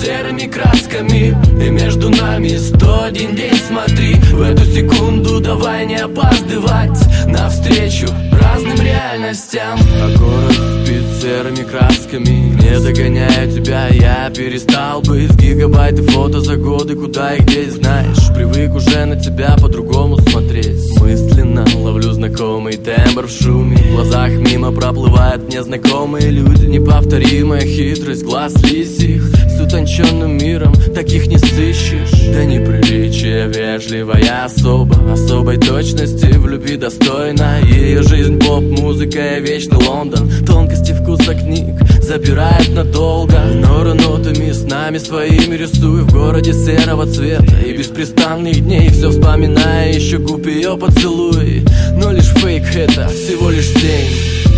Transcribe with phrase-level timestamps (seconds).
[0.00, 1.36] серыми красками.
[1.62, 4.14] И между нами сто один день Смотри.
[4.14, 6.98] В эту секунду Давай не опаздывать.
[7.26, 9.78] Навстречу разным реальностям.
[10.00, 10.52] А город
[10.84, 12.30] спит серыми красками.
[12.60, 15.32] Не догоняю тебя, я перестал быть.
[15.36, 18.28] Гигабайты фото за годы, куда и где знаешь.
[18.34, 20.98] Привык уже на тебя по-другому смотреть.
[21.00, 21.39] Мысли
[22.40, 26.64] знакомый тембр в шуме В глазах мимо проплывают незнакомые люди.
[26.64, 29.24] Неповторимая хитрость глаз лисих.
[29.24, 32.32] С утонченным миром таких не сыщешь.
[32.32, 35.12] Да неприличие вежливая особа.
[35.12, 37.58] Особой точности в любви достойна.
[37.60, 40.30] Ее жизнь поп-музыка и вечный Лондон.
[40.46, 43.38] Тонкости вкуса книг забирает надолго.
[43.54, 46.04] Норы нотами с нами своими рисую.
[46.04, 49.92] В городе серого цвета и беспрестанных дней Все вспоминая.
[49.92, 51.64] Еще губ ее поцелуй
[52.00, 54.08] Но лишь фейк это всего лишь день.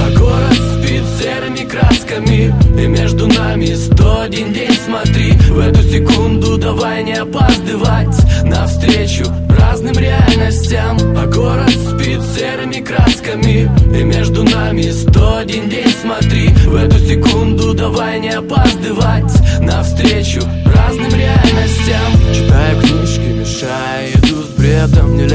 [0.00, 4.72] А город спит серыми красками И между нами сто один день.
[4.84, 10.98] Смотри В эту секунду давай не опаздывать Навстречу разным реальностям.
[11.16, 15.92] А город спит серыми красками И между нами сто один день.
[16.00, 22.34] Смотри В эту секунду давай не опаздывать Навстречу разным реальностям.
[22.34, 23.60] Читаю книжки, с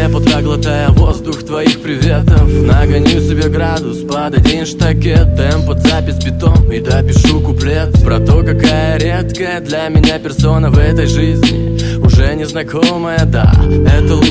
[0.00, 2.48] Нелепо глотая воздух твоих приветов.
[2.48, 7.92] Нагоню себе градус под один штакет Темп под запись битом и допишу куплет.
[8.02, 11.78] Про то, какая редкая для меня персона в этой жизни.
[12.02, 13.52] Уже незнакомая, да
[13.94, 14.29] Это лучший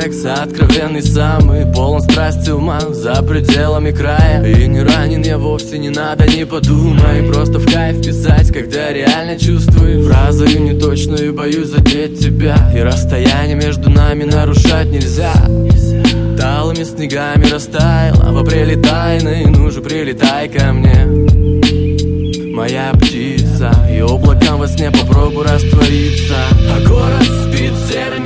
[0.00, 4.44] секс, откровенный самый Полон страсти ума за пределами края.
[4.44, 7.22] И не ранен я вовсе, не надо, не подумай.
[7.32, 12.56] Просто в кайф писать, когда реально чувствую Фразою неточную, боюсь задеть тебя.
[12.74, 15.32] И расстояние между нами нарушать нельзя.
[16.38, 21.06] Талыми снегами растаяла В апреле тайны, ну же прилетай ко мне.
[22.54, 26.36] Моя птица И облакам во сне попробуй раствориться.
[26.72, 27.37] А город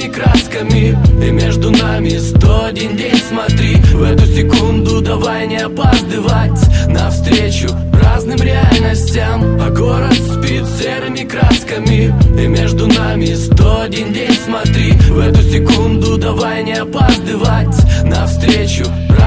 [0.03, 6.61] серыми красками И между нами сто один день смотри В эту секунду давай не опаздывать
[6.89, 9.61] Навстречу разным реальностям.
[9.61, 16.19] А город спит серыми красками И между нами сто один день смотри В эту секунду
[16.19, 19.22] давай не опаздывать Навстречу разным